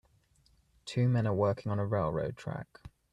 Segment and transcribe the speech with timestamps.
[0.85, 2.79] Two men are working on a railroad track.